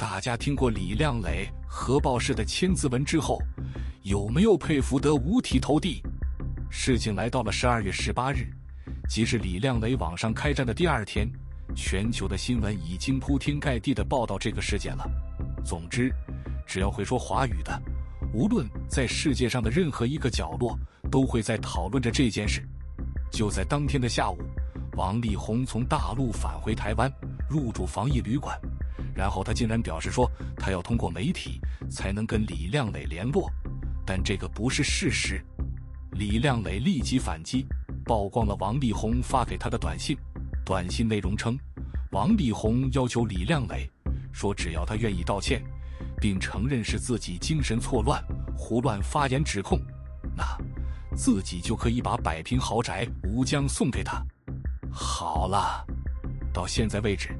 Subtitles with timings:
[0.00, 3.38] 大家听过李靓蕾核爆式的千字文之后，
[4.00, 6.02] 有没有佩服得五体投地？
[6.70, 8.48] 事情来到了十二月十八日，
[9.10, 11.30] 即是李靓蕾网上开战的第二天，
[11.76, 15.06] 全球的新闻已经铺天盖地的报道这个事件了。
[15.66, 16.10] 总之，
[16.66, 17.78] 只要会说华语的，
[18.32, 20.74] 无论在世界上的任何一个角落，
[21.10, 22.66] 都会在讨论着这件事。
[23.30, 24.38] 就在当天的下午，
[24.96, 27.12] 王力宏从大陆返回台湾，
[27.50, 28.58] 入住防疫旅馆，
[29.14, 33.50] 然后他竟然表示说，他要通过媒体才能跟李靓蕾联络，
[34.06, 35.44] 但这个不是事实。
[36.12, 37.66] 李靓蕾立即反击，
[38.04, 40.16] 曝光了王力宏发给她的短信。
[40.64, 41.58] 短信内容称，
[42.12, 43.90] 王力宏要求李靓蕾
[44.32, 45.62] 说，只要她愿意道歉，
[46.20, 48.22] 并承认是自己精神错乱、
[48.56, 49.80] 胡乱发言指控，
[50.36, 50.44] 那
[51.16, 54.24] 自己就可以把百平豪宅吴江送给她。
[54.92, 55.84] 好了，
[56.52, 57.34] 到现在为止，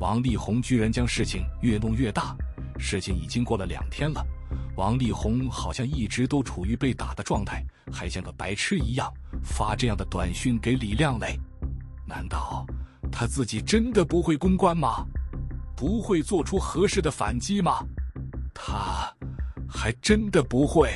[0.00, 2.34] 王力宏居然将事情越弄越大。
[2.78, 4.26] 事情已经过了两天了。
[4.74, 9.12] 王力宏好像一直都处于被打的状态，还像个白痴一样
[9.44, 11.38] 发这样的短讯给李靓蕾。
[12.06, 12.66] 难道
[13.12, 15.04] 他自己真的不会公关吗？
[15.76, 17.84] 不会做出合适的反击吗？
[18.54, 19.14] 他
[19.68, 20.90] 还真的不会，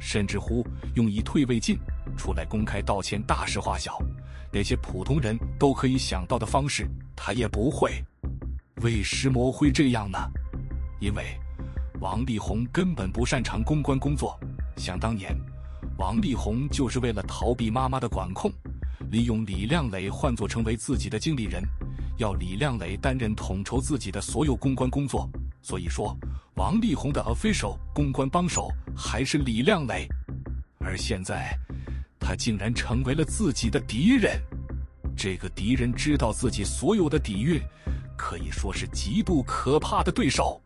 [0.00, 1.78] 甚至乎用以退为进，
[2.16, 3.98] 出来公开道歉大事化小，
[4.52, 8.04] 那些普通人都可以想到的方式，他也不会。
[8.82, 10.18] 为什么会这样呢？
[11.00, 11.24] 因为。
[11.98, 14.38] 王力宏根本不擅长公关工作。
[14.76, 15.34] 想当年，
[15.96, 18.52] 王力宏就是为了逃避妈妈的管控，
[19.10, 21.62] 利用李靓蕾换作成为自己的经理人，
[22.18, 25.26] 要李靓蕾担任统筹自己的所有公关工作。
[25.62, 26.14] 所以说，
[26.56, 30.06] 王力宏的 official 公关帮手还是李靓蕾。
[30.78, 31.58] 而现在，
[32.20, 34.38] 他竟然成为了自己的敌人。
[35.16, 37.58] 这个敌人知道自己所有的底蕴，
[38.16, 40.60] 可以说是极度可怕的对手。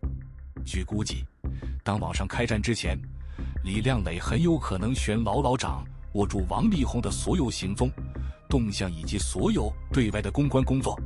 [0.65, 1.25] 据估计，
[1.83, 2.99] 当网上开战之前，
[3.65, 7.91] 李靓蕾很有可能选牢牢掌握住王力宏的所有行踪、
[8.49, 10.99] 动向以及所有对外的公关工作。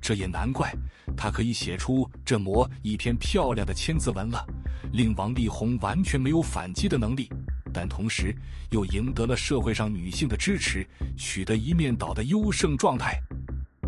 [0.00, 0.70] 这也难怪
[1.16, 4.44] 他可以写出这么一篇漂亮的千字文了，
[4.92, 7.30] 令王力宏完全没有反击的能力，
[7.72, 8.36] 但同时
[8.70, 13.18] 又赢得了社会上女性的支持，取得一面倒的优胜状态。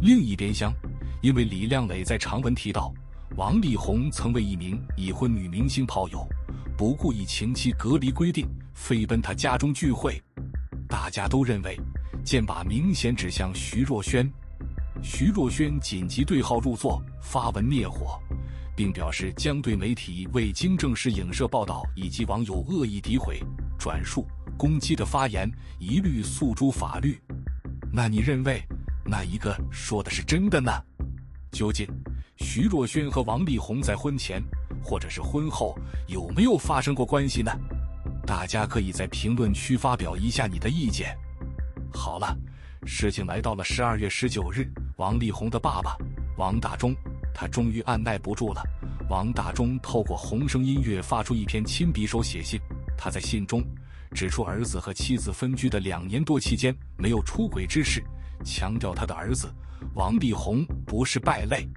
[0.01, 0.73] 另一边厢，
[1.22, 2.93] 因为李靓蕾在长文提到。
[3.34, 6.27] 王力宏曾为一名已婚女明星炮友，
[6.78, 10.22] 不顾疫情期隔离规定，飞奔她家中聚会。
[10.88, 11.77] 大家都认为
[12.25, 14.31] 箭靶明显指向徐若瑄，
[15.03, 18.19] 徐若瑄紧急对号入座，发文灭火，
[18.77, 23.43] 并表示将对媒体未经证实影射报道以及网友恶意诋毁、
[23.77, 24.25] 转述、
[24.56, 25.50] 攻击的发言
[25.81, 27.21] 一律诉诸法律。
[27.93, 28.62] 那你认为
[29.04, 30.71] 哪一个说的是真的呢？
[31.56, 31.89] 究竟？
[32.37, 34.43] 徐若瑄和王力宏在婚前
[34.84, 35.75] 或者是婚后
[36.06, 37.50] 有没有发生过关系呢？
[38.27, 41.16] 大家可以在评论区发表一下你的意见。
[41.91, 42.37] 好了，
[42.84, 45.97] 事情来到了十二月十九日，王力宏的爸爸
[46.37, 46.95] 王大中，
[47.34, 48.62] 他终于按捺不住了。
[49.09, 52.61] 王大中透过红声音乐发出一篇亲笔手写信，
[52.99, 53.65] 他在信中
[54.12, 58.05] 指出儿子和妻子分居的两年多期间没有出轨之事，
[58.45, 59.50] 强调他的儿子
[59.95, 61.69] 王力宏不是败类。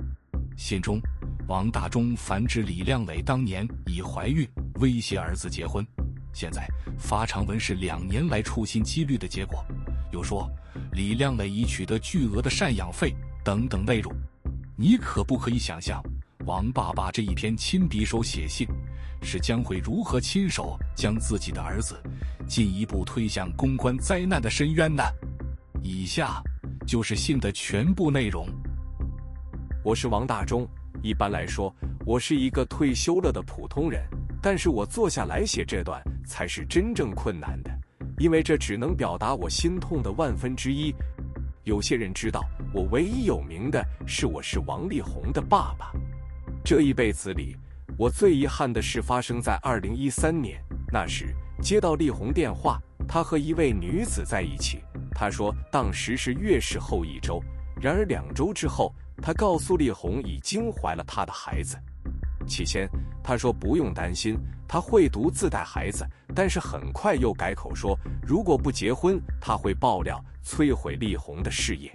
[0.58, 1.02] 信中，
[1.48, 5.86] 王大中反指李靓蕾当年已怀孕，威胁儿子结婚。
[6.34, 6.68] 现在
[6.98, 9.66] 发长文是两年来处心积虑的结果。
[10.12, 10.50] 又说
[10.92, 14.14] 李靓蕾已取得巨额的赡养费等等内容。
[14.76, 16.04] 你可不可以想象，
[16.46, 18.68] 王爸爸这一篇亲笔手写信，
[19.22, 22.02] 是将会如何亲手将自己的儿子
[22.48, 25.04] 进一步推向公关灾难的深渊呢？
[25.82, 26.42] 以下
[26.90, 28.48] 就是信的全部内容。
[29.84, 30.68] 我是王大中。
[31.04, 31.72] 一般来说，
[32.04, 34.04] 我是一个退休了的普通人，
[34.42, 37.70] 但是我坐下来写这段才是真正困难的，
[38.18, 40.92] 因为这只能表达我心痛的万分之一。
[41.64, 45.92] 有些人知道，我唯一有名的是我是王力宏的爸爸。
[46.66, 47.56] 这一辈子里，
[48.00, 50.60] 我最遗憾的事发生在二零一三年，
[50.92, 54.80] 那时接到力宏电话，他和一位女子在一起。
[55.14, 57.42] 他说当时是月事后一周，
[57.82, 58.94] 然而两周之后。
[59.22, 61.76] 他告诉丽红已经怀了他的孩子，
[62.48, 62.90] 起先
[63.22, 71.92] 他说不用担心，他会独自带孩子，但是很快又改口说，如果不结婚，他会爆料摧毁丽红的事业。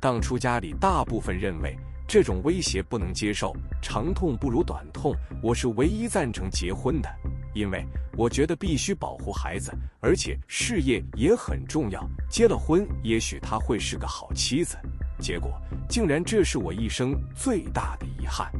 [0.00, 1.76] 当初家里大部分认为
[2.08, 7.14] 这种威胁不能接受，长痛不如短痛，我是唯一赞成结婚的，
[7.56, 7.82] 因为
[8.18, 14.76] 我觉得必须保护孩子，而且事业也很重要，结了婚也许她会是个好妻子。
[15.18, 15.50] 结果
[15.88, 18.52] 竟然这是我一生最大的遗憾。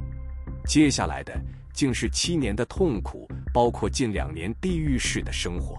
[0.64, 1.38] 接下来的
[1.74, 5.76] 竟是七年的痛苦，包括近两年地狱式的生活。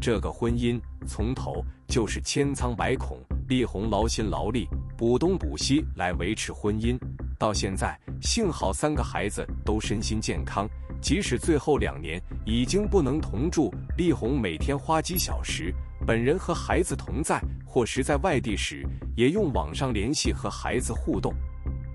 [0.00, 6.96] 这个婚姻从头就是千疮百孔，丽红劳心劳力，补东补西来维持婚姻，
[7.40, 10.68] 到现在幸好三个孩子都身心健康，
[11.00, 15.72] 即使最后两年已经不能同住，丽红每天花几小时，
[16.06, 21.32] 本人和孩子同在，或时在外地时，也用网上联系和孩子互动。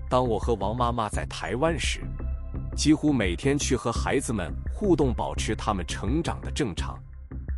[0.08, 2.00] 当我和王妈妈在台湾时，
[2.76, 6.98] 几乎每天去和孩子们互动，保持他们成长的正常。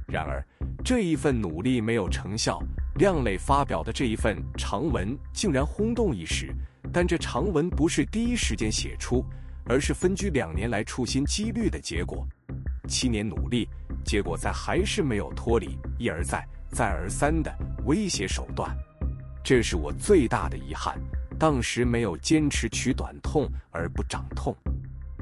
[0.06, 0.44] 然而，
[0.85, 2.61] 这一份努力没有成效。
[2.96, 6.55] 亮磊发表的这一份长文竟然轰动一时，
[6.93, 9.25] 但这长文不是第一时间写出，
[9.66, 12.26] 而是分居两年来处心积虑的结果。
[12.88, 13.69] 七年努力，
[14.05, 17.50] 结果在还是没有脱离一而再、再而三的
[17.87, 18.76] 威胁手段，
[19.43, 20.99] 这是我最大的遗憾。
[21.38, 24.56] 当时没有坚持取短痛而不长痛。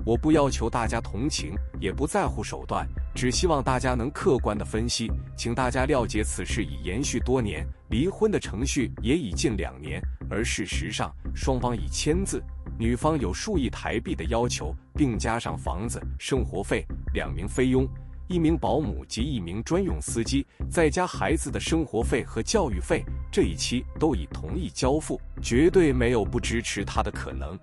[0.04, 5.10] 我不要求大家同情，也不在乎手段，只希望大家能客观地分析。
[5.36, 12.42] 请大家谅解，此事已延续多年，离婚的程序也已近两年，而事实上双方已签字，
[12.82, 16.84] 女方有数亿台币的要求，并加上房子、生活费、
[17.14, 17.87] 两名菲佣、
[18.26, 27.56] 一名保姆及一名专用司机，再加孩子的生活费和教育费，这一期都已同意交付，绝对没有不支持他的可能。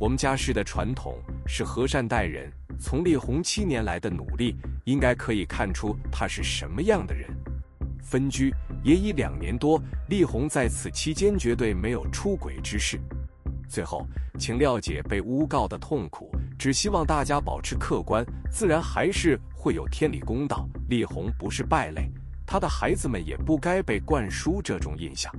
[0.00, 1.14] 我们家世的传统
[1.46, 7.30] 是和善待人，从丽红七年来的努力，应该可以看出她是什么样的人。
[8.02, 8.52] 分居
[8.82, 13.00] 也已两年多，丽红在此期间绝对没有出轨之事。
[13.70, 14.04] 最后，
[14.38, 20.68] 请谅解被诬告的痛苦，只希望大家保持客观，自然还是会有天理公道。
[20.88, 22.10] 丽红不是败类，
[22.44, 25.32] 她的孩子们也不该被灌输这种印象。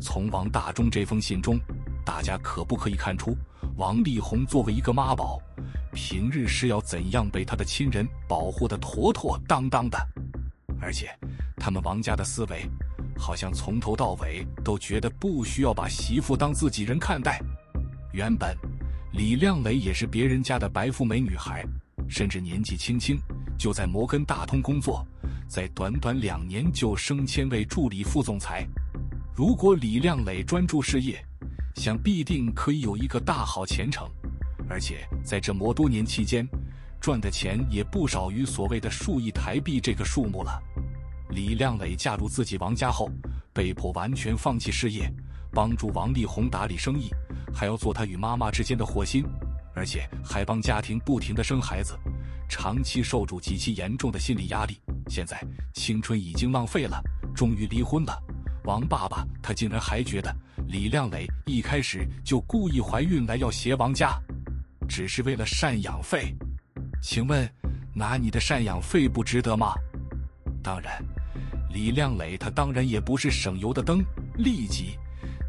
[0.00, 1.60] 从王大中这封信中。
[2.04, 3.36] 大家可不可以看出，
[3.76, 5.38] 王丽红作为一个妈宝，
[5.92, 9.98] 平日是要怎样被他的亲人保护得妥妥当当的？
[10.80, 11.14] 而且，
[11.58, 12.66] 他们王家的思维，
[13.18, 17.40] 好像从头到尾都觉得不需要把媳妇当自己人看待。
[18.12, 18.56] 原本，
[19.12, 21.64] 李亮磊也是别人家的白富美女孩，
[22.08, 23.18] 甚至年纪轻轻
[23.58, 25.06] 就在摩根大通工作，
[25.48, 28.66] 在短短两年就升迁为助理副总裁。
[29.34, 31.22] 如果李亮磊专注事业，
[31.74, 34.08] 想必定可以有一个大好前程，
[34.68, 36.48] 而且在这么多年期间，
[37.00, 40.60] 赚的钱也不少于所谓的数亿台币这个数目了。
[41.30, 43.10] 李亮磊嫁入自己王家后，
[43.52, 45.12] 被迫完全放弃事业，
[45.52, 47.10] 帮助王丽红打理生意，
[47.54, 49.24] 还要做他与妈妈之间的祸心，
[49.74, 51.98] 而且还帮家庭不停地生孩子，
[52.48, 54.80] 长期受住极其严重的心理压力。
[55.08, 55.40] 现在
[55.74, 57.00] 青春已经浪费了，
[57.34, 58.22] 终于离婚了。
[58.64, 60.34] 王爸爸他竟然还觉得
[60.66, 64.20] 李亮磊一开始就故意怀孕来要挟王家，
[64.88, 66.34] 只是为了赡养费。
[67.02, 67.48] 请问，
[67.94, 69.72] 拿你的赡养费不值得吗？
[70.62, 71.02] 当然，
[71.72, 74.02] 李亮磊他当然也不是省油的灯，
[74.36, 74.98] 立即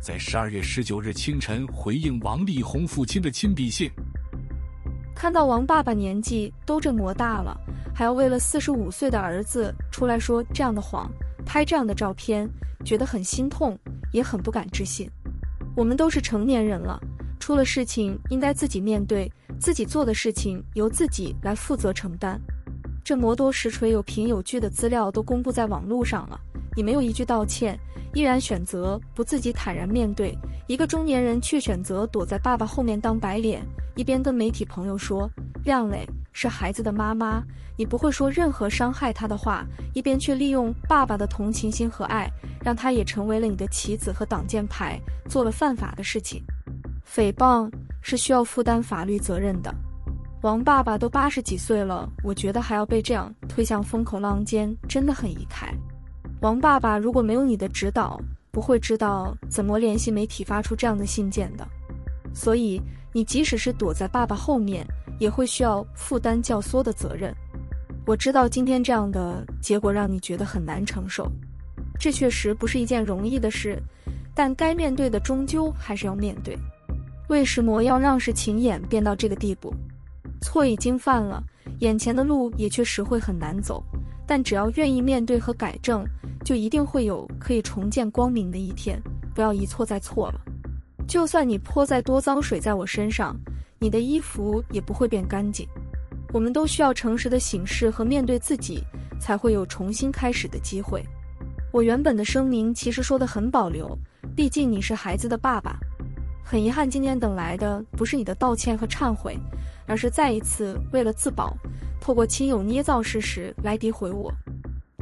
[0.01, 3.89] 在十二月十九日清晨回应王力宏父亲的亲笔信。
[5.15, 7.57] 看到王爸爸年纪都这么大了，
[7.93, 11.11] 还要为了四十五岁的儿子出来说这样的谎，
[11.45, 12.49] 拍这样的照片。
[12.85, 13.77] 觉得很心痛，
[14.13, 15.09] 也很不敢置信。
[15.75, 16.97] 我们都是成年人了，
[17.37, 19.29] 出了事情应该自己面对，
[19.59, 22.39] 自己做的事情由自己来负责承担。
[23.09, 26.39] 这么多实锤有凭有据的资料都公布在网络上了，
[26.77, 27.75] 你没有一句道歉，
[28.13, 30.37] 依然选择不自己坦然面对。
[30.67, 35.27] 一个中年人却选择躲在爸爸后面当白脸，一边跟媒体朋友说
[35.65, 37.43] ：“亮磊。”是孩子的妈妈，
[37.75, 42.29] 你不会说任何伤害他的话，一边却利用爸爸的同情心和爱，
[42.63, 46.43] 让他也成为了你的棋子和挡箭牌，做了犯法的事情。
[47.11, 47.71] 诽谤
[48.03, 49.73] 是需要负担法律责任的。
[50.41, 55.73] 王爸爸都八十几岁了，我觉得还要被这样推向风口浪尖，真的很遗憾。
[56.41, 58.19] 王爸爸如果没有你的指导，
[58.51, 61.67] 不会知道怎么联系媒体发出这样的信件的。
[62.33, 62.81] 所以
[63.11, 64.85] 你即使是躲在爸爸后面。
[65.19, 67.35] 也会需要负担教唆的责任。
[68.07, 71.29] 我知道今天这样的结果让你觉得很难承受，
[71.99, 73.77] 这确实不是一件容易的事，
[74.33, 76.57] 但该面对的终究还是要面对。
[77.27, 79.73] 为什么要让事情演变到这个地步？
[80.41, 81.43] 错已经犯了，
[81.79, 83.83] 眼前的路也确实会很难走，
[84.25, 86.05] 但只要愿意面对和改正，
[86.43, 89.01] 就一定会有可以重见光明的一天。
[89.35, 90.41] 不要一错再错了，
[91.07, 93.35] 就算你泼再多脏水在我身上。
[93.81, 95.65] 你的衣服也不会变干净。
[96.33, 98.83] 我们都需要诚实的醒视和面对自己，
[99.21, 101.01] 才会有重新开始的机会。
[101.71, 103.97] 我原本的声明其实说得很保留，
[104.35, 105.79] 毕竟你是孩子的爸爸。
[106.43, 109.37] 很遗憾，今天等来的不是你的道歉和忏悔，
[109.89, 111.53] 而是再一次为了自保，
[111.99, 114.31] 透过亲友捏造事实来诋毁我。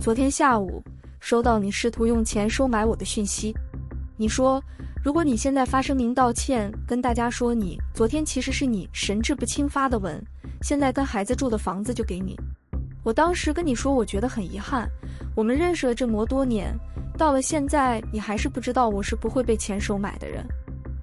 [0.01, 0.81] 昨天下午
[1.19, 3.53] 收到你试图用钱收买我的讯息，
[4.15, 4.63] 你说
[5.03, 10.23] 如果你现在发声明道歉，跟大家说你昨天其实是你神志不清发的文，
[10.61, 12.35] 现在跟孩子住的房子就给你。
[13.03, 14.89] 我当时跟你说，我觉得很遗憾，
[15.35, 16.73] 我们认识了这么多年，
[17.17, 20.45] 到了现在你还是不知道我是不会被钱收买的人。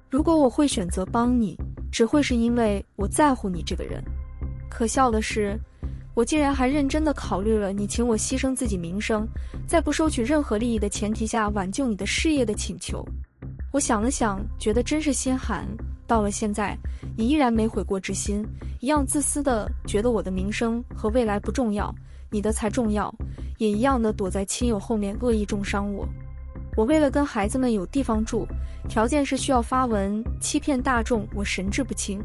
[0.09, 1.57] 如果我会选择帮你，
[1.95, 4.03] 只会是因为我在乎你这个人。
[4.69, 5.57] 可笑的是，
[6.13, 9.25] 我竟然还认真的考虑了你请我牺牲自己名声，
[9.65, 13.01] 在不收取任何利益的前提下挽救你的事业的请求。
[13.71, 15.65] 我想了想，觉得真是心寒。
[16.05, 16.77] 到了现在，
[17.15, 18.45] 你依然没悔过之心，
[18.81, 21.95] 一样自私的觉得我的名声和未来不重要，
[22.29, 23.09] 你的才重要，
[23.57, 26.05] 也一样的躲在亲友后面恶意中伤我。
[26.75, 28.45] 我为了跟孩子们有地方住，
[28.89, 32.21] 条件是需要发文欺骗大众，我神志不清。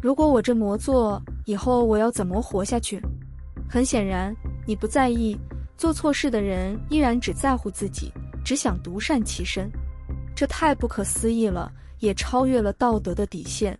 [0.00, 3.00] 如果我这么做，以后我要怎么活下去？
[3.68, 4.34] 很显然，
[4.66, 5.36] 你不在意，
[5.76, 8.12] 做错事的人依然只在乎自己，
[8.44, 9.70] 只想独善其身，
[10.36, 13.76] 这太不可思议了，也超越了道德的底线。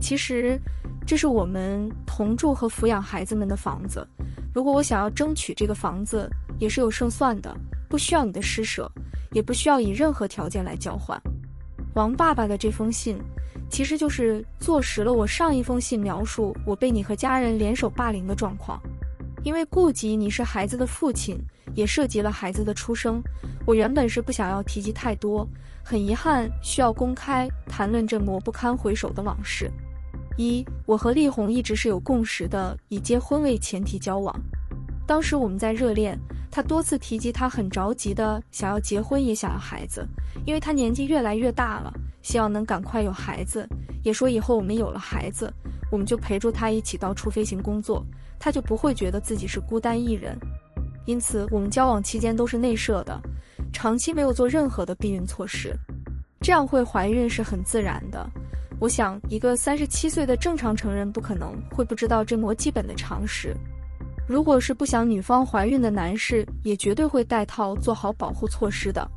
[0.00, 0.60] 其实，
[1.06, 4.06] 这是我们同住和抚养孩子们的房子，
[4.52, 7.56] 如果我想要争取这个房子，也是有胜算的，
[7.88, 8.90] 不需要你的施舍。
[9.32, 11.20] 也不需要以任何条件来交换。
[11.94, 13.18] 王爸爸的这封信，
[13.68, 18.80] 其实就是坐实了我上一封信描述我被你和家人联手霸凌的状况。
[19.42, 21.38] 因为顾及你是孩子的父亲，
[21.74, 23.20] 也涉及了孩子的出生，
[23.66, 25.46] 我原本是不想要提及太多。
[25.84, 29.70] 很遗憾，需要公开谈论这抹不堪回首的往事。
[30.38, 34.34] 一，我和丽红一直是有共识的，以结婚为前提交往。
[35.06, 36.18] 当时我们在热恋。
[36.48, 40.08] 他多次提及，他很着急的想要结婚，也想要孩子，
[40.46, 43.68] 因为他年纪越来越大了，希望能赶快有孩子。
[44.02, 45.52] 也说以后我们有了孩子，
[45.92, 48.02] 我们就陪着他一起到处飞行工作，
[48.38, 50.34] 他就不会觉得自己是孤单一人。
[51.04, 53.20] 因此，我们交往期间都是内射的，
[53.70, 55.76] 长期没有做任何的避孕措施，
[56.40, 58.26] 这样会怀孕是很自然的。
[58.80, 63.54] 我想，一个三十七岁的正常成人不可能会不知道这么基本的常识。
[64.28, 69.08] 如果是不想女方怀孕的男士，也绝对会带套做好保护措施的。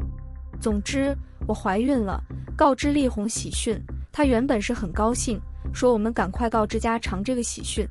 [0.61, 2.21] 总之，我怀孕了，
[2.55, 5.41] 告知丽红喜讯，她原本是很高兴，
[5.73, 7.87] 说我们赶快告知家长这个喜讯。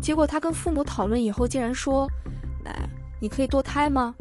[0.00, 2.08] 结果她跟父母讨论以后，竟然说
[2.64, 2.88] ：“奶，
[3.20, 4.12] 你可以堕胎吗？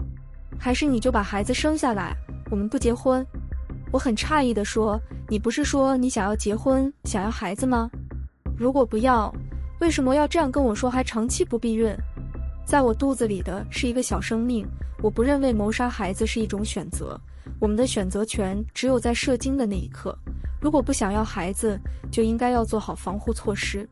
[0.59, 2.15] 还是你就把孩子生下来，
[2.51, 3.25] 我们不结婚？”
[3.91, 7.89] 我很诧异地说：“你不是说你想要结婚，想要孩子吗？
[8.55, 9.33] 如果不要，
[9.79, 11.91] 为什么要这样跟我说，还长期不避孕？”
[12.67, 14.67] 在我肚子里的是一个小生命，
[15.01, 17.17] 我不认为谋杀孩子是一种选择。
[17.61, 20.13] 我们的选择权只有在射精的那一刻。
[20.59, 21.79] 如果不想要孩子，
[22.11, 23.87] 就应该要做好防护措施。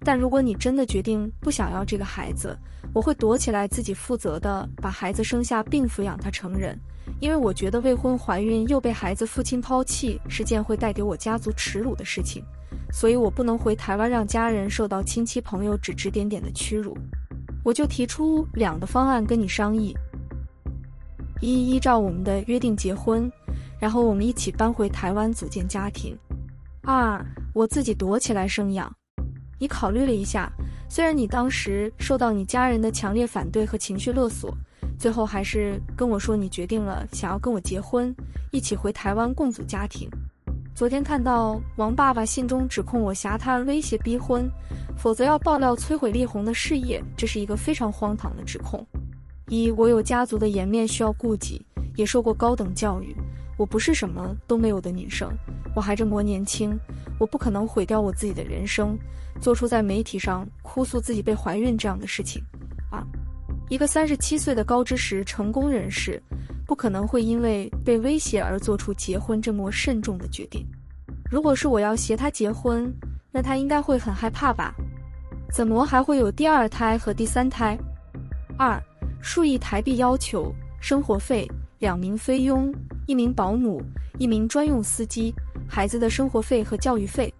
[0.00, 2.58] 但如果你真的决定不想要这个孩子，
[2.92, 6.76] 我会躲起来自己负责的把孩子生下并抚养他成人，
[7.20, 12.42] 因为我觉得未婚怀孕又被孩子父亲抛弃是件会带给我家族耻辱的事情，
[12.92, 16.98] 所以我不能回台湾让家人受到亲戚朋友指指点点的屈辱。
[17.64, 19.94] 我就提出两个方案跟你商议：
[21.40, 23.30] 一，依照我们的约定结婚，
[23.78, 26.14] 然后我们一起搬回台湾组建家庭；
[26.82, 28.90] 二，我自己躲起来生养。
[29.58, 30.50] 你考虑了一下，
[30.88, 34.56] 虽然你当时受到你家人的强烈反对和情绪勒索，
[34.98, 38.14] 最后还是跟我说你决定了想要跟我结婚，
[38.52, 40.08] 一起回台湾共组家庭。
[40.74, 44.48] 昨天看到王爸爸信中指控我挟他威胁逼婚，
[44.98, 48.84] 否则要爆料摧毁丽红的事业，这是一个非常荒唐的指控。
[49.46, 51.64] 一，我有家族的颜面需要顾及，
[51.96, 53.16] 也受过高等教育，
[53.56, 55.30] 我不是什么都没有的女生，
[55.74, 56.76] 我还这么年轻，
[57.18, 58.98] 我不可能毁掉我自己的人生，
[59.40, 62.42] 做出在媒体上哭诉自己被怀孕这样的事情。
[62.90, 63.02] 二，
[63.70, 66.22] 一个三十七岁的高知识成功人士。
[66.66, 70.66] 不可能会因为被威胁而做出结婚这么慎重的决定。
[71.30, 72.94] 如果是我要挟他结婚，
[73.38, 74.74] 那他应该会很害怕吧？
[75.52, 77.78] 怎么还会有第二胎和第三胎？
[78.58, 78.82] 二，
[79.22, 82.74] 数亿台币要求生活费、两名菲佣、
[83.06, 83.80] 一名保姆、
[84.18, 85.32] 一名专用司机、
[85.68, 87.32] 孩子的生活费和教育费。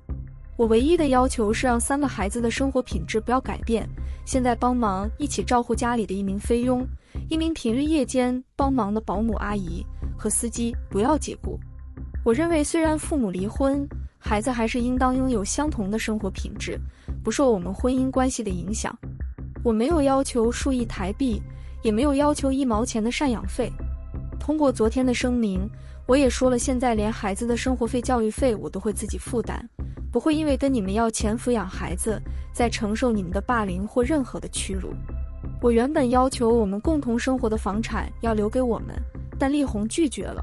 [0.56, 3.84] 我唯一的要求是让三个孩子的生活品质不要改变。
[4.24, 6.86] 现在帮忙一起照顾家里的一名菲佣。
[7.28, 9.84] 一名平日夜间帮忙的保姆阿姨
[10.16, 11.58] 和司机不要解雇。
[12.24, 13.84] 我认为，虽然父母离婚，
[14.18, 16.78] 孩子还是应当拥有相同的生活品质，
[17.22, 18.96] 不受我们婚姻关系的影响。
[19.64, 21.40] 我没有要求数亿台币，
[21.82, 23.72] 也没有要求一毛钱的赡养费。
[24.38, 25.68] 通过昨天的声明，
[26.06, 29.68] 我也说了，现在连孩子的生活费、教育费我都会自己负担，
[30.10, 32.20] 不会因为跟你们要钱抚养孩子，
[32.52, 34.90] 再承受你们的霸凌或任何的屈辱。
[35.60, 38.94] 我原本要求我们共同生活的房产要留给我们，
[39.38, 40.42] 但丽红拒绝了。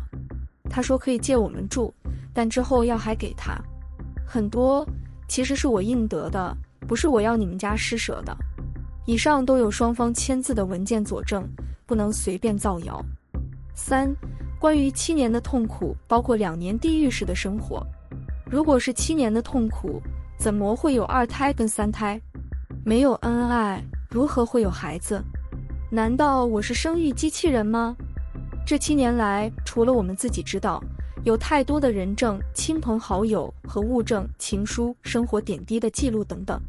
[0.70, 1.94] 她说可以借我们住，
[2.36, 3.58] 但之后要还给他
[4.28, 4.86] 很多，
[5.30, 8.36] 其实是我应得的，不是我要你们家施舍的。
[9.06, 11.48] 以上都有双方签字的文件佐证，
[11.86, 13.02] 不能随便造谣。
[13.74, 14.14] 三，
[14.60, 17.86] 关于七年的痛苦，包括两年地狱式的生活。
[18.50, 20.02] 如果是七年的痛苦，
[20.38, 22.20] 怎么会有二胎跟三胎？
[22.84, 25.24] 没有恩爱，如何会有孩子？
[25.90, 27.96] 难道我是生育机器人吗？
[28.66, 30.84] 这七年来，除了我们自己知道，
[31.26, 36.62] 有太多的人证、亲朋好友和物证、情书、生活点滴的记录等等。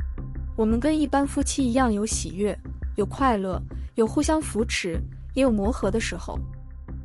[0.56, 2.58] 我们跟一般夫妻一样，有喜悦，
[2.94, 3.60] 有快乐，
[3.96, 4.98] 有互相扶持，
[5.34, 6.38] 也有磨合的时候。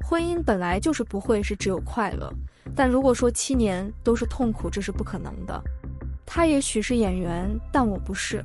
[0.01, 2.31] 婚姻本来就是不会是只有快乐，
[2.73, 5.61] 但如果说七年都是痛苦，这是不可能的。
[6.25, 8.41] 他也许是演员，但我不是。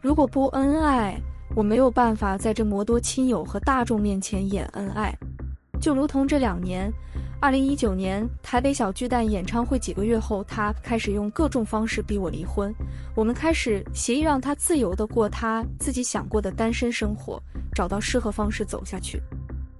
[0.00, 1.16] 如果不恩爱，
[1.54, 5.16] 我没有办法在这么多亲友和大众面前演恩爱。
[5.80, 6.92] 就如同这两年。
[7.42, 12.72] 二零一九年台北小巨蛋演唱会几个月后，他开始用各种方式逼我离婚。
[13.16, 17.42] 我们开始协议让他自由地过他自己想过的单身生活，
[17.74, 19.20] 找到适合方式走下去。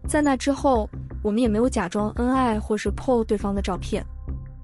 [0.09, 0.91] 在那之后，
[1.23, 4.05] 我们也没有假装恩爱或是 po 对方的照片。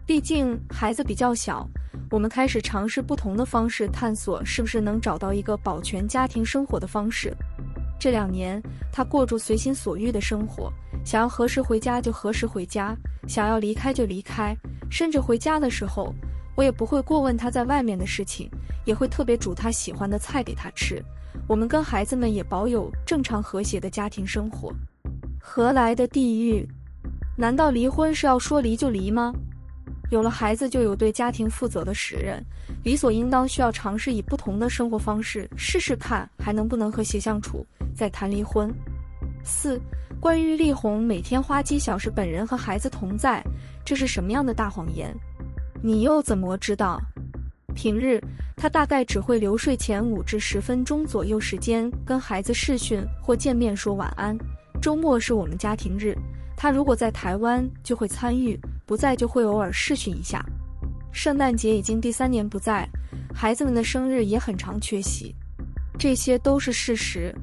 [0.05, 1.65] 毕竟孩子比较小，
[2.11, 7.33] 我们开始尝试不同的方式探索，是不是能找到一个保全家庭生活的方式。
[7.99, 8.63] 这两年，
[8.93, 10.73] 他过着随心所欲的生活。
[11.05, 14.57] 想要何时回家就何时回家，想要离开就离开，
[14.91, 16.15] 甚至回家的时候，
[16.55, 18.51] 我也不会过问他在外面的事情，
[18.85, 21.03] 也会特别煮他喜欢的菜给他吃。
[21.47, 24.73] 我们跟孩子们也保有正常和谐的家庭生活。
[25.41, 26.69] 何来的地狱？
[27.37, 29.33] 难道离婚是要说离就离吗？
[30.11, 32.45] 有了孩子就有对家庭负责的时任，
[32.83, 38.73] 理所应当需要尝试以不同的生活方式试试看还能不能和谐相处，再谈离婚。
[39.45, 39.81] 四。
[40.21, 43.41] 关于丽红每天花几小时本人和孩子同在，
[43.85, 45.15] 这是什么样的大谎言？
[45.81, 47.01] 你又怎么知道？
[47.73, 48.21] 平日
[48.57, 54.37] 他大概只会留睡前五至十分钟左右时间跟孩子视讯或见面说晚安。
[54.83, 56.19] 周末是我们家庭日，
[56.57, 60.43] 他如果在台湾就会参与，不在就会偶尔试训一下。
[61.13, 62.89] 圣诞节已经第三年不在，
[63.35, 65.37] 孩子们的生日也很常缺席，
[65.99, 67.35] 这些都是事实。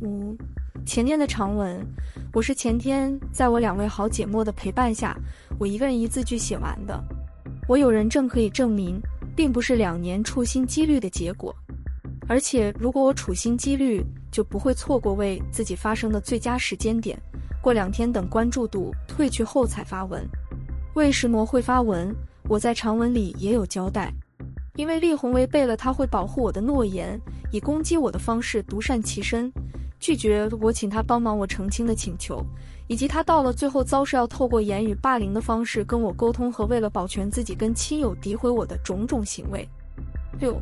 [0.00, 0.38] 五。
[0.86, 1.84] 前天的长文，
[2.32, 5.18] 我是前天在我两位好姐妹的陪伴下，
[5.58, 7.02] 我一个人一字句写完的。
[7.66, 9.00] 我有人证可以证明，
[9.34, 11.52] 并不是两年处心积虑的结果。
[12.28, 17.20] 而且，如果我处心积虑，就不会错过为自己发声的最佳时间点。
[17.60, 20.24] 过两天等关注度退去后才发文。
[20.96, 22.10] 为什么会发文？
[22.48, 24.10] 我在长文里也有交代。
[24.76, 27.20] 因为丽红违背了他会保护我的诺言，
[27.52, 29.52] 以攻击我的方式独善其身。
[30.00, 32.42] 拒绝我请他帮忙我澄清的请求，
[32.88, 39.68] 以及他到了最后遭是要透过言语霸凌的方式跟我沟通和为了保全自己跟亲友诋毁我的种种行为。
[40.40, 40.58] 六，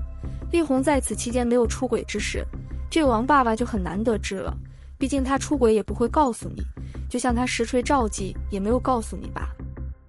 [0.51, 2.44] 丽红在此期间没有出轨之事，
[2.90, 4.53] 这个王爸爸就很难得知了。
[4.99, 6.61] 毕竟他出轨也不会告诉你，
[7.09, 9.49] 就像他实锤召妓也没有告诉你吧。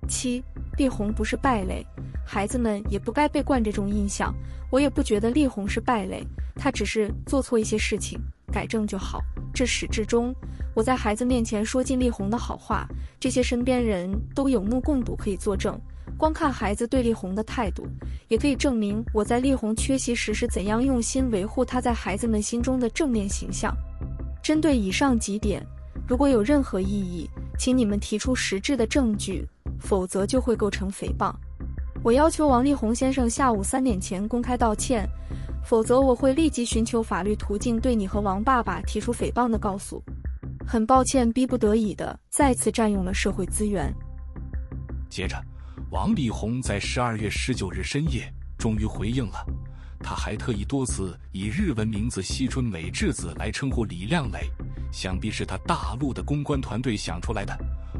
[0.07, 0.43] 七，
[0.77, 1.85] 丽红不是败类，
[2.25, 4.33] 孩子们也不该被灌这种印象。
[4.71, 8.19] 我也不觉得丽红是败类，她只是做错一些事情。
[8.51, 9.21] 改正就好。
[9.53, 10.33] 至始至终，
[10.73, 12.87] 我在孩子面前说尽丽红的好话，
[13.19, 15.79] 这些身边人都有目共睹，可以作证。
[16.17, 17.85] 光看孩子对丽红的态度，
[18.29, 23.75] 也可以证明我在丽红缺席时是怎样用心维护她在孩子们心中的正面形象。
[24.41, 25.65] 针对以上几点，
[26.07, 29.45] 如果有任何异议，请你们提出实质的证据，
[29.79, 31.33] 否则就会构成诽谤。
[32.03, 35.07] 我要求王力宏先生下午三点前公开道歉。
[35.67, 40.03] 否则，我会立即寻求法律途径对你和王爸爸提出诽谤的告诉。
[40.63, 43.91] 很抱歉，逼不得已的再次占用了社会资源。
[45.09, 45.43] 接着，
[45.89, 49.43] 王力宏在十二月十九日深夜终于回应了，
[49.99, 54.47] 他还特意多次以日文名字西村美智子来称呼李靓蕾，
[54.91, 57.57] 想必是他大陆的公关团队想出来的，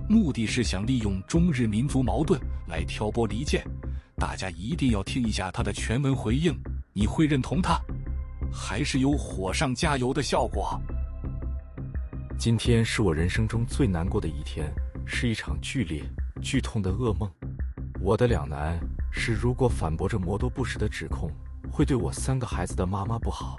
[0.10, 3.66] 目的是想利用中日民族矛盾来挑拨离间。
[4.18, 6.56] 大家一定要听一下他的全文回应。
[6.94, 7.78] 你会认同他，
[8.52, 10.80] 还是有火上加油的效果？
[12.38, 14.74] 今天是我人生中最难过的一天，
[15.06, 16.04] 是一场剧烈、
[16.42, 17.30] 剧痛的噩梦。
[18.00, 18.80] 我的两难
[19.12, 21.30] 是：如果反驳着魔多不实的指控，
[21.72, 23.58] 会对我三个孩子的妈妈不好；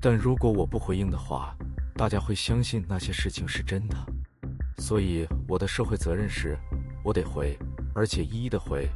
[0.00, 1.56] 但如果我不回应的话，
[1.94, 3.96] 大家会相信那些事情是真的。
[4.78, 6.56] 所以，我的社会责任是。
[7.04, 7.56] 我得回，
[7.94, 8.86] 而且一一的回，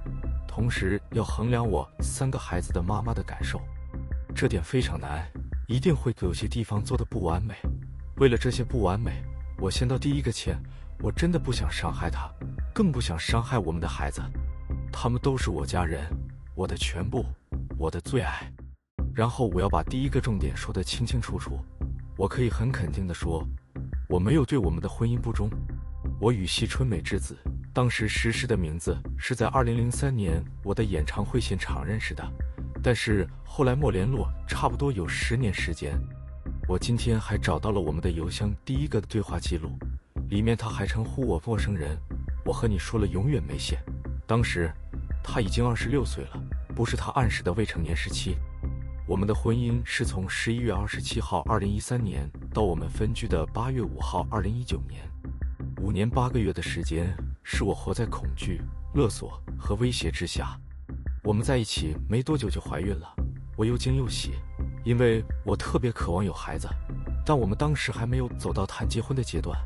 [0.47, 3.59] 同时要衡量我三个孩子的妈妈的感受，
[4.35, 5.27] 这点非常难，
[5.67, 7.55] 一定会有些地方做得不完美。
[8.17, 9.23] 为了这些不完美，
[9.59, 10.59] 我先道第一个歉，
[10.99, 12.31] 我真的不想伤害他，
[12.75, 14.21] 更不想伤害我们的孩子，
[14.93, 16.05] 他们都是我家人，
[16.55, 17.25] 我的全部，
[17.79, 18.53] 我的最爱。
[19.15, 21.59] 然后我要把第一个重点说得清清楚楚，
[22.19, 23.43] 我可以很肯定地说，
[24.09, 25.49] 我没有对我们的婚姻不忠。
[26.21, 27.37] 我与西春美之子，
[27.73, 32.23] 当时实施的名字是在2003年我的演唱会现场认识的，
[32.83, 36.01] 但是后来没联络，差不多有十年时间。
[36.69, 39.77] 我今天还找到了我们的邮箱第一个对话记录，
[40.31, 41.99] 里面他还称呼我陌生人。
[42.45, 43.79] 我和你说了永远没写。
[44.27, 44.73] 当时
[45.23, 46.41] 他已经二十六岁了，
[46.75, 48.37] 不是他暗示的未成年时期。
[49.07, 55.03] 我们的婚姻是从十一月二十七号二零一三年到我们分居的八月五号二零一九年，
[55.83, 58.63] 五年八个月的时间，是我活在恐惧、
[58.95, 60.57] 勒索和威胁之下。
[61.25, 63.17] 我们在一起没多久就怀孕了，
[63.57, 64.35] 我又惊又喜，
[64.85, 66.69] 因为我特别渴望有孩子，
[67.27, 69.59] 但我们当时还没有走到谈结婚的阶段。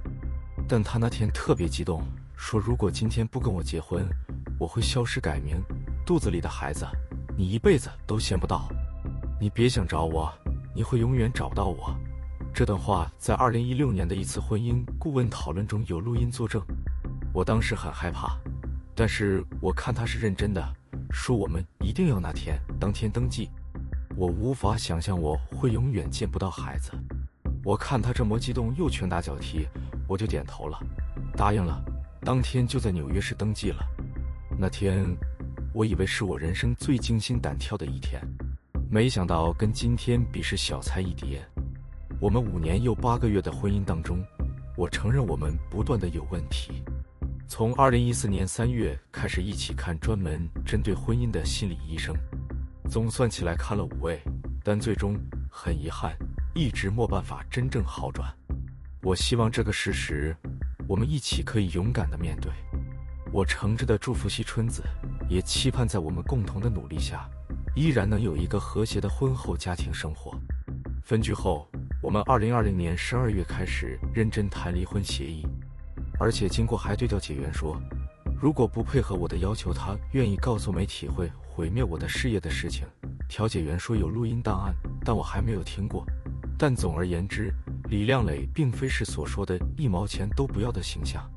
[0.66, 2.02] 但他那天特别激动，
[2.34, 4.08] 说如果今天不跟我结婚，
[4.58, 5.62] 我会消失改名，
[6.06, 6.86] 肚子里的孩子
[7.36, 8.70] 你一辈子都见不到。
[9.38, 10.32] 你别想找我，
[10.74, 11.94] 你会永远找不到我。
[12.56, 16.58] 这段话在二零一六年的一次婚姻顾问讨论中有录音作证。
[17.34, 18.34] 我当时很害怕，
[18.94, 20.74] 但是我看他是认真的，
[21.10, 23.50] 说我们一定要那天当天登记。
[24.16, 26.92] 我无法想象我会永远见不到孩子。
[27.62, 29.68] 我看他这么激动，又拳打脚踢，
[30.08, 30.80] 我就点头了，
[31.36, 31.84] 答应了。
[32.22, 33.84] 当天就在纽约市登记了。
[34.58, 35.04] 那天，
[35.74, 38.18] 我以为是我人生最惊心胆跳的一天。
[38.90, 41.46] 没想到跟今天比是小菜一碟。
[42.18, 44.24] 我们五年又八个月的婚姻当中，
[44.74, 46.82] 我承认我们不断的有问题。
[47.46, 52.16] 从二零一四年三月开始一起看专门针对婚姻的心理医生，
[52.88, 54.18] 总算起来看了五位，
[54.64, 55.14] 但最终
[55.50, 56.16] 很遗憾，
[56.54, 58.34] 一直没办法真正好转。
[59.02, 60.34] 我希望这个事实，
[60.88, 62.50] 我们一起可以勇敢的面对。
[63.30, 64.82] 我诚挚的祝福西春子，
[65.28, 67.28] 也期盼在我们共同的努力下。
[67.74, 70.32] 依然能有一个和谐的婚后家庭生活。
[71.02, 71.68] 分居后，
[72.02, 75.46] 我们二零二零年十二月开始认真谈离婚协议，
[76.20, 77.80] 而且经过还对调解员说，
[78.40, 82.86] 如果不配合我的要求，他愿意告诉媒体会毁灭我的事业的事情。
[83.28, 86.04] 调解员说有录音档案，但我还没有听过。
[86.58, 87.52] 但总而言之，
[87.88, 91.28] 李靓蕾并非是所说的一毛钱都不要的形象。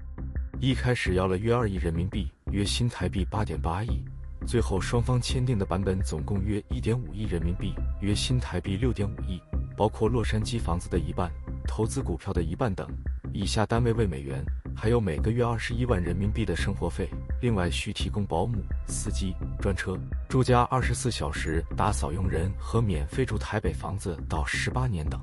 [0.59, 4.03] 一开始要了约二亿人民币，约新台币八点八亿。
[4.45, 9.41] 最后，双方签订的版本总共约一点五亿人民币，约新台币六点五亿，
[9.79, 11.31] 包括洛杉矶房子的一半、
[11.65, 12.85] 投资股票的一半等。
[13.31, 14.43] 以下单位为美元，
[14.75, 17.07] 还有每个月二十一万人民币的生活费，
[17.41, 25.17] 另外需提供保姆、司机、专车、住家二十四小时打扫佣人和免费住台北房子到十八年等。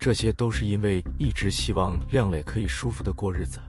[0.00, 3.60] 这些都是因为一直希望靓蕾可以舒服的过日子，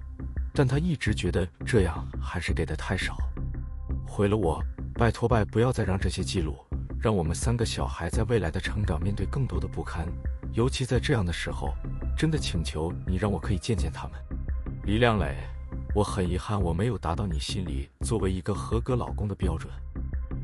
[0.51, 3.15] 但她一直觉得这样还是给的太少。
[4.08, 4.60] 毁了我，
[4.95, 6.58] 拜托拜，不要再让这些记录，
[6.99, 10.07] 让我们三个小孩在未来的成长面对更多的不堪，
[10.53, 11.73] 尤其在这样的时候，
[12.17, 14.13] 真的请求你让我可以见见他们。
[14.83, 15.36] 李亮磊，
[15.93, 19.71] 我很遗憾我没有达到你心里作为一个合格老公的标准。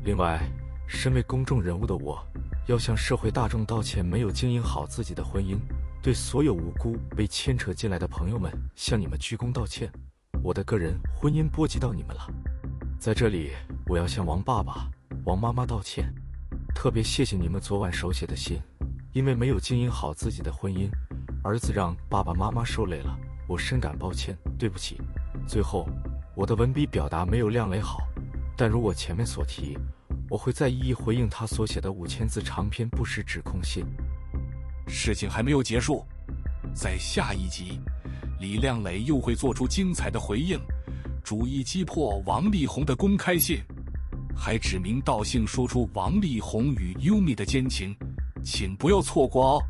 [0.04, 0.40] 另外，
[0.86, 2.24] 身为公众人物的我，
[2.66, 5.58] 要向社会大众道歉，没有经营好自己的婚姻，
[6.02, 9.90] 对所有无辜被牵扯进来的朋友们，向你们鞠躬道歉。
[10.42, 12.26] 我的个人婚姻波及到你们了。
[12.98, 13.52] 在这里，
[13.86, 14.88] 我要向王爸爸、
[15.24, 16.14] 王妈妈道歉，
[16.74, 18.60] 特别谢谢你们昨晚手写的信，
[19.12, 20.90] 因为没有经营好自己的婚姻，
[21.42, 23.16] 儿子让爸爸妈妈受累了，
[23.48, 25.00] 我深感抱歉，对不起。
[25.46, 25.88] 最后，
[26.36, 28.00] 我的文笔表达没有靓蕾好，
[28.54, 29.78] 但如我前面所提，
[30.28, 33.86] 我会再一一回应他所写的五千字长篇不实指控信。
[34.86, 36.04] 事情还没有结束，
[36.74, 37.80] 在下一集，
[38.38, 40.60] 李靓蕾又会做出精彩的回应。
[41.22, 43.58] 逐一击破王力宏的公开信，
[44.36, 47.94] 还指名道姓说出王力宏与优米的奸情，
[48.44, 49.62] 请不要错过哦。